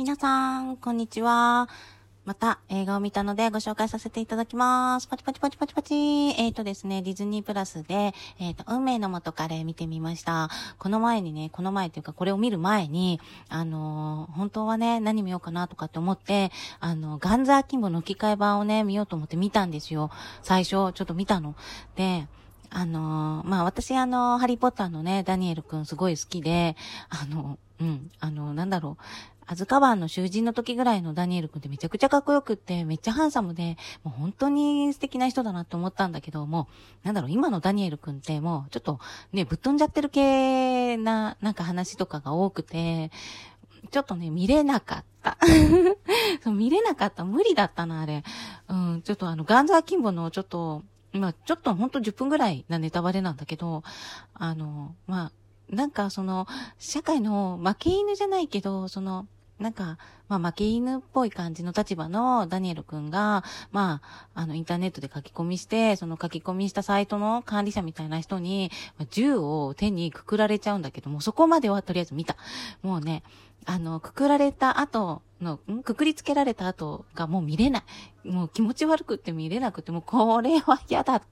[0.00, 1.68] 皆さん、こんにちは。
[2.24, 5.06] また映画を見たのでご紹介させていただきます。
[5.06, 5.94] パチパチパチパチパチ。
[5.94, 10.48] えーとですね、ディズニープラスで、えーと、運命の元カレ見てみました。
[10.78, 20.10] この前にね、この前というかこれを見る前に、あのー本当はね、何見ようかなとかって思って、あの、ガンザーキンボの吹き替え版をね、見ようと思って見たんですよ。
[20.40, 21.56] 最初、ちょっと見たの。
[21.96, 22.26] で、
[22.70, 26.74] あのまあ、私あの、ハリーポッターのね、ダニエルくんすごい好きで、
[27.10, 29.04] あの、うん、あの、なんだろう、
[29.50, 36.68] アズカバンの囚人の時ぐらいのダニエルくんってめちゃくちゃかっこよくって、めっちゃハンサムで、もう本当に素敵な人だなって思ったんだけども、
[37.02, 39.00] なんだろう、今のダニエルくんってもうちょっと
[39.32, 43.10] ね、ぶっ飛んじゃってる系な、なんか話とかが多くて、
[43.90, 45.36] ちょっとね、見れなかった。
[46.44, 47.24] そう見れなかった。
[47.24, 48.22] 無理だったな、あれ。
[48.68, 53.82] うん、ちょっとあの、ガンザーキンボのちょっと、まあ、ちょっとほんと10分ぐらいなネタバレなんだけど、
[54.32, 55.32] あの、ま
[55.70, 56.46] あ、なんかその、
[56.78, 59.26] 社会の負け犬じゃないけど、その、
[59.60, 59.98] なんか、
[60.30, 63.42] まあ、負け犬っぽい感じの立場のダニエルくんが、
[63.72, 64.00] ま
[64.34, 68.70] あ、あの、インターネットで書き込みして、その書き込みしたサイトの管理者みたいな人に、
[69.10, 72.36] 銃を手にくくられちゃうんだけども、そこまではとりあえず見た。
[72.82, 73.24] もうね、
[73.66, 77.80] あの、くくられた後の、くくりつけられた後がもう見れな
[78.24, 78.28] い。
[78.28, 81.22] もう気持ち悪くって見れなくて、もうこれは嫌だ。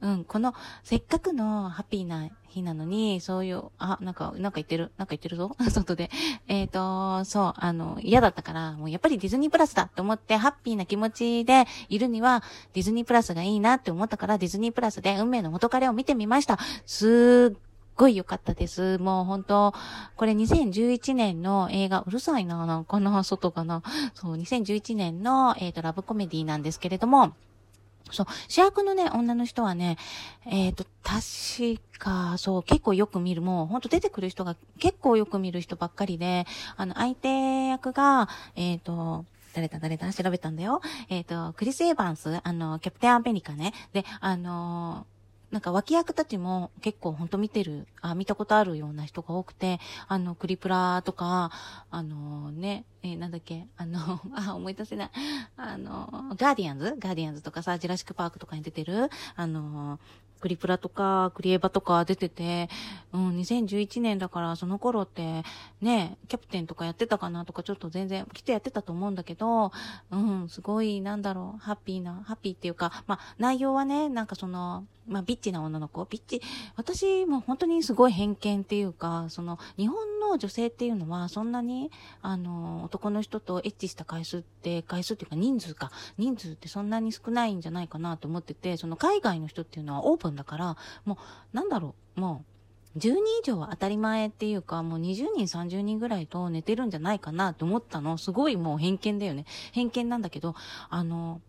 [0.00, 5.56] うん、この、せっかくのハッピーな日なのに、そういう、あ、なんか、なんか言ってる、なんか言ってるぞ？
[5.70, 6.10] 外で。
[6.46, 16.58] えっ、と、そう、あの、嫌だったから、もうやっぱりディズニープラスだと思って、ハッピーな気持ちでいるには、ディズニープラスがいいなって思ったから、ディズニープラスで運命の元彼を見てみました。
[16.86, 17.58] すっ
[17.96, 18.98] ごい良かったです。
[18.98, 19.74] もう本当
[20.16, 23.82] これ2011年の映画、うるさいな、なんかな、外かな。
[24.14, 27.34] そう、2011年の、えっ、と、ラブコメディなんですけれども、
[28.10, 29.96] そう、主役のね、女の人はね、
[30.46, 40.80] えっ、と、確か、そう、結構よく見る、もう、ほんと出てくる人が結構よく見る人ばっかりで、あの、相手役が、えっ、と、誰だ誰だ調べたんだよ。
[41.08, 43.72] えっ、と、クリス・エヴァンス、あの、キャプテン・アメリカね。
[43.92, 45.06] で、あの
[45.50, 51.50] なんか脇役たちも結構ほんと見てる、あ、見たことあるような人が多くて、あの、クリプラとか、
[51.90, 55.10] あのね、えーなんだっけ、あの、 あ、思い出せない。
[55.56, 56.96] あの、ガーディアンズ？
[56.98, 59.98] ガーディアンズとかさ、ジュラシックパークとかに出てる、あの、
[60.40, 62.68] クリプラとか、クリエバとか出てて、
[63.12, 65.42] うん、2011年だから、その頃って、
[65.80, 69.72] ね、キャプテンとかやってたかなとか、ちょっと全然、きっとやってたと思うんだけど、
[70.10, 76.40] うん、すごい、なんだろう、ハッピーな、ハッピーっていうか、まあ、内容はね、なんかその、まあ、ビッチな女の子、ビッチ、
[76.76, 81.90] 私も本当にすごい偏見っていうか、その、日本の女性っていうのは、そんなに、
[82.22, 91.18] あの、男の人とエッチした回数って、回数っていうか人数か、人数ってそんなに少ないんじゃないかなと思ってて、その海外の人っていうのはオープンだから、も
[91.52, 92.58] う、なんだろう、もう、
[92.98, 98.18] 10人以上は当たり前っていうか、もう20人、30人ぐらいと寝てるんじゃないかなと思ったの。
[98.18, 99.44] すごいもう偏見だよね。
[99.72, 100.54] 偏見なんだけど、
[100.90, 101.40] あの、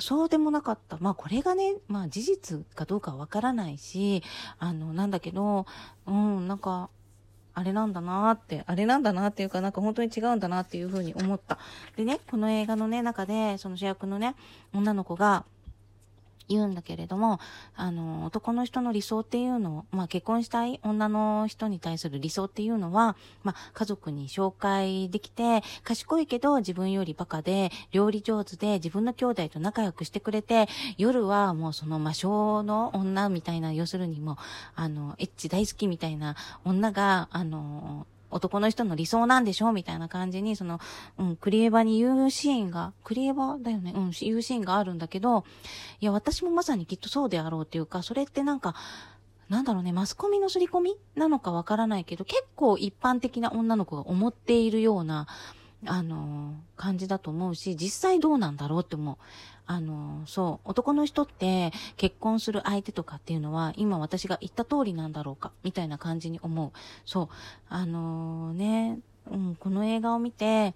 [0.00, 0.98] そうでもなかった。
[1.00, 4.22] まあこれがね、まあ事実かどうかはわからないし、
[4.58, 5.66] あの、なんだけど、
[6.06, 6.90] うん、なんか、
[7.54, 11.58] あれなんだなーって、あれなんだなーっていうか、なんか本当に違うんだなっていうふうに思った。
[11.96, 14.36] でね、この映画のね、中で、その主役のね、
[14.72, 15.44] 女の子が、
[16.48, 17.40] 言うんだけれども、
[17.76, 34.36] あの、男の人の理想っていうのを、まあ結婚したい女の人に対する理想っていうのは、まあ家族に紹介できて、賢いけど自分よりバカで、料理上手で自分の兄弟と仲良くしてくれて、夜はもうその魔性の女みたいな、要するにもう、
[34.74, 40.80] あの、エッチ大好きみたいな女が、あの、男の人の理想なんでしょうみたいな感じに、その、
[41.18, 43.92] うん、クリエバに言うシーンが、クリエバだよね。
[43.94, 45.44] うん、言うシーンがあるんだけど、
[46.00, 48.74] いや、私もまさにきっとそうであろうっていうか、それってなんか、
[49.48, 55.26] なんだろうね、マスコミの刷り込みなのかわからないけど、結構一般的な女の子が思っているような、
[55.86, 59.16] あの感じだと思うし、実際どうなんだろうって思う。
[59.66, 66.72] あのそう、男の人って結婚する相手とかっていうのは、今私が言った通りなんだろうか、みたいな感じに思う。
[67.04, 67.28] そう、
[67.68, 68.98] あのね、
[69.30, 70.74] うん、この映画を見て、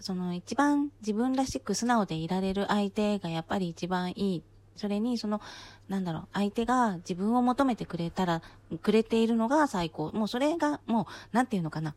[0.00, 4.42] その一番自分らしく素直でいられる相手がやっぱり一番いい。
[4.76, 5.40] それに、その、
[5.88, 8.42] なんだろう、相手が自分を求めてくれたら、
[8.80, 10.12] くれているのが最高。
[10.12, 11.96] もうそれが、もう、なんていうのかな。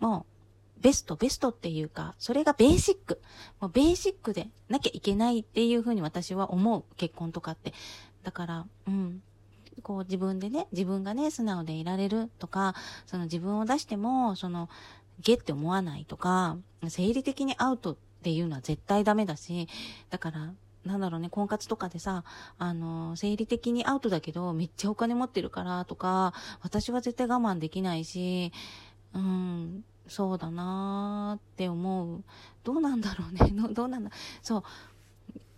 [0.00, 0.33] もう、
[0.84, 3.22] ベスト、ベストっていうか、それがベーシック。
[3.58, 6.84] もうベーシックでなきゃいけないっていうふうに私は思う。
[6.98, 7.72] 結婚とかって。
[8.22, 9.22] だから、うん。
[9.82, 12.74] こう自分でね、自分がね、素直でいられるとか、
[13.06, 14.68] その自分を出しても、その、
[15.20, 16.58] ゲって思わないとか、
[16.88, 19.68] 生理的にアウトっていうのは絶対ダメだし、
[20.10, 20.52] だから、
[20.84, 22.24] なんだろうね、婚活とかでさ、
[22.58, 28.52] あの、生理的にアウトだけど、めっちゃお金持ってるからとか、私は絶対我慢できないし、
[29.14, 32.22] うん、そうだなーって思う。
[32.62, 33.52] どうなんだろうね。
[33.72, 34.10] どうなんだ。
[34.42, 34.62] そう。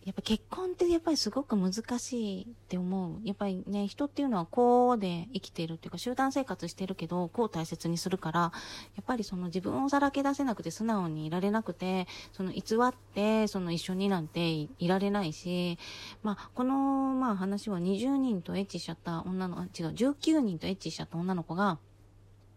[0.07, 3.19] やっぱ結婚ってやっぱりすごく難しいって思う。
[3.25, 15.77] やっぱりね、人っていうのはこうで生きてるっていうか、集団生活してるけど、こう大切にするから、やっぱりその自分をさらけ出せなくて素直にいられなくて、その偽って、その一緒になんていられないし、
[16.23, 21.81] まあ、この、まあ話は20人とエッチしちゃった女の、違う、19人とエッチしちゃった女の子が、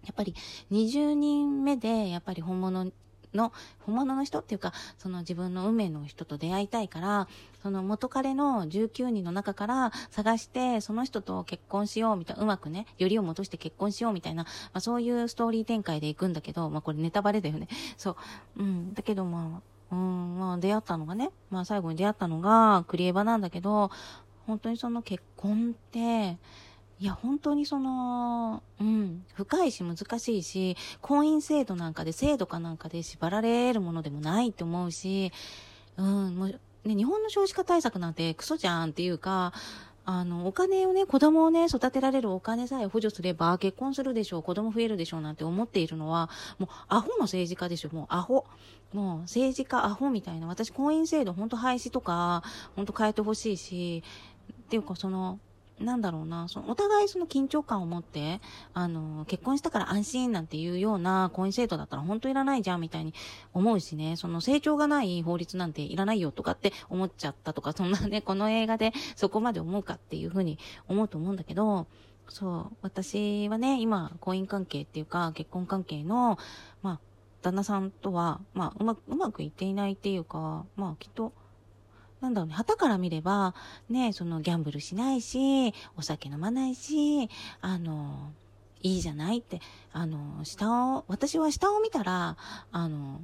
[0.06, 0.34] やっぱり
[0.72, 2.92] 20人目で、やっぱり本物
[3.34, 7.28] の、本物の人っていうか、その自分の運命の人と出会いたいから、
[7.62, 17.68] その元彼の19人の中から探して、その人と結婚しようみたいな、うまくね、よりを戻して結婚しようみたいな、まあそういうストーリー展開で行くんだけど、まあこれネタバレだよね。
[17.98, 18.12] そ
[18.58, 18.64] う。
[18.64, 18.94] うん。
[18.94, 19.62] だけどま
[19.92, 23.92] あ、うん、まあ出会ったのがね、まあ最後に出会ったのがクリエバなんだけど、
[24.48, 26.38] 本当にその結婚って、
[27.02, 35.32] いや、本当にその、うん、深いし難しいし、婚姻制度なんかで、制度かなんかで縛られるものでもないって思うし、
[35.96, 39.54] うん、もう、ね、日本の少子化対策なんてクソじゃんっていうか、
[40.04, 48.46] あの、お金をね、子供をね、育てられるお金さえ補助すれば、結婚するでしょう、子供増えるでしょうなんて思っているのは、もう、アホの政治家でしょ、もう、アホ。
[48.92, 50.48] もう、政治家、アホみたいな。
[50.48, 52.44] 私、婚姻制度、ほんと廃止とか、
[52.76, 54.04] ほんと変えてほしいし、
[54.52, 55.40] っていうか、その、
[55.80, 58.42] なんだろうな、そのお互いその緊張感を持って、
[58.74, 63.14] あの、結婚したから安心なんていうような婚姻制度だったら本当いらないじゃんみたいに
[63.54, 71.88] 思うしね、その成長がない法律なんていらないよとかって思っちゃったとか、そんなね、 この映画でそこまで思うかっていうふうに思うと思うんだけど、
[72.28, 76.38] そう、私はね、今、婚姻関係っていうか、結婚関係の、
[76.82, 77.00] まあ、
[77.42, 81.34] 旦那さんとは、まあ、うまく、うまくいっていないっていうか、まあ、きっと、
[82.22, 83.54] なんだろうね、旗から見れば、
[83.90, 87.30] ね、そのギャンブルしないし、お酒飲まないし、
[87.62, 88.32] あの、
[88.82, 89.62] いいじゃないって、
[89.94, 92.38] あの、下を、私は下を見たら、
[92.72, 93.22] あの、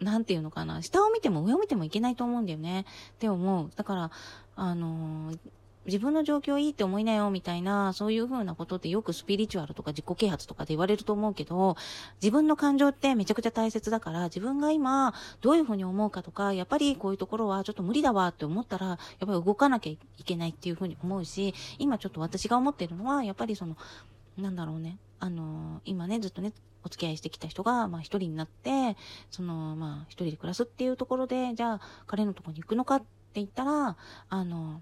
[0.00, 2.84] なんていうのかな、下を見ても上を見てもいけないと思うんだよね、っ
[3.18, 3.70] て思う。
[3.76, 4.10] だから、
[4.56, 5.32] あの、
[5.86, 11.76] 自分の状況いいって思いなよ、みたいな、そういう風なことってよくスピリチュアルとか自己啓発とかで言われると思うけど、
[12.22, 23.76] 自分の感情ってめちゃくちゃ大切だから、自分が今、どういう風に思うかとか、やっぱりこういうところはちょっと無理だわって思ったら、やっぱり動かなきゃいけないっていう風に思うし、今ちょっと私が思ってるのは、やっぱりその、
[24.36, 26.52] なんだろうね、あの今ね、ずっとね、
[26.84, 28.96] お付き合いしてきた人が、まあ一人になって、
[29.30, 33.96] その、まあ一人で暮らすっていうところで、じゃあ彼のとこに行くのかって言ったら、
[34.28, 34.80] あの、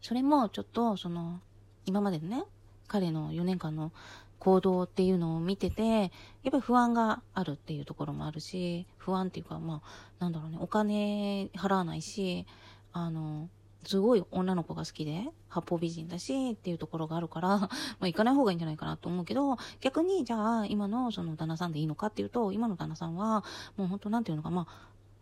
[0.00, 1.40] それもちょっと、その、
[1.86, 2.44] 今までのね、
[2.88, 3.92] 彼の4年間の
[4.38, 6.10] 行動っていうのを見てて、やっ
[6.50, 12.46] ぱり不安があるっていうところもあるし、不安っていうか、まあ、なんだろうね、お金払わないし、
[12.92, 13.48] あの、
[13.84, 17.68] すごい女の子が好きで、八方美人だし、っていうところがあるから、 ま
[18.02, 23.44] あ行かない方がいいんじゃないかなと思うけど、逆に、じゃあ、今のその旦那さんでいいのかっていうと、今の旦那さんは、
[23.76, 24.66] もう本当なんていうのか、ま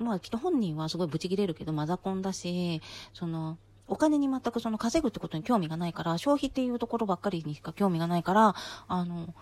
[0.01, 2.81] あ、まあ、きっと本人はすごいブチ切れるけど、マザコンだし、
[3.13, 3.59] その、
[3.89, 8.55] お金に全くその稼ぐってことに興味がないから、消費っていうところばっかりにしか興味がないから、
[8.87, 9.35] あの、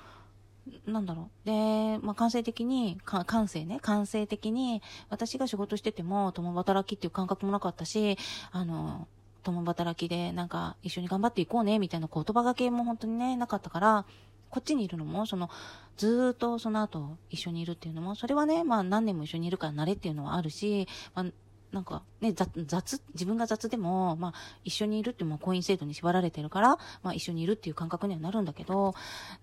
[0.86, 1.46] なんだろう。
[1.46, 8.18] で、まあ、感性的に、か感性ね、感性的に、私が仕事してても、共働きっていう感覚もなかったし、
[8.50, 9.06] あの、
[9.42, 14.04] 共働きで、なんか、一緒に頑張っていこうね、みたいな言葉がけも本当にね、なかったから、
[14.50, 15.50] こっちにいるのも、その、
[15.96, 21.26] ずっとその後一緒にいるっていうのも、それはね、まあ何年も一緒にいるから慣れっていうのはあるし、まあ
[21.72, 28.94] なんかね、雑、自分が雑でも、まあ、一緒にいるってもう婚姻制度に縛られてるから、まあ、一緒にいるっていう感覚にはなるんだけど、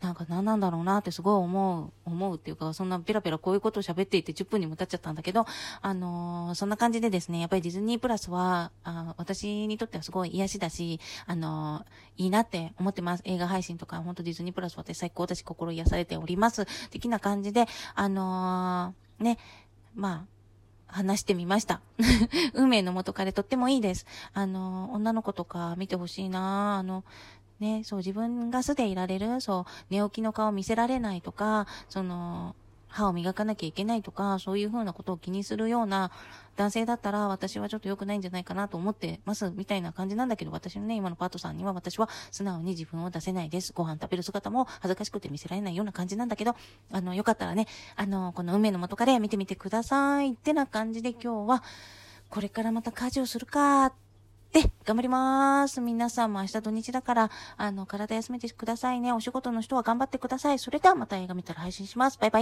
[0.01, 5.46] なんか何なんだろうなってすごい思う、思うっていうか、そんなペラペラこういうことを喋っていて10分にも経っちゃったんだけど、
[5.82, 13.24] あのー、そんな感じでですね、やっぱりディズニープラスは、あ私にとってはすごい癒しだし、あのー、いいなって思ってます。
[13.25, 16.65] 映画配信とか、本当ディズニープラス私最高だし、心癒されております。
[16.89, 19.38] 的な感じで、あのー、ね、
[19.96, 20.32] まあ、
[20.93, 21.81] 話してみました。
[22.53, 24.05] 運命の元彼とってもいいです。
[24.33, 27.03] あの、女の子とか見てほしいなあの、
[27.59, 32.55] ね、そう自分が素でいられる、そう、寝起きの顔見せられないとか、その、
[32.93, 36.12] 歯を磨かなきゃいけないとか、そういうふうなことを気にするような
[36.55, 43.73] 男性だったら私はちょっと良くないんじゃないかなと思ってますみたいな感じなんだけど、私のね、今のパートさんには私は素直に自分を出せないです。
[43.73, 46.55] ご飯食べる姿も恥ずかしくて見せられないような感じなんだけど、
[46.91, 51.63] あの、よかったらね、あの、この運命の元彼見てみてくださいってな感じで今日は、
[52.29, 53.93] これからまた家事をするか
[54.53, 55.81] で、頑張ります。
[55.81, 59.12] 皆さんも明日土日だから、あの、体休めてくださいね。
[59.12, 60.59] お仕事の人は頑張ってください。
[60.59, 62.19] それではまた映画見たら配信します。
[62.19, 62.31] バイバイ。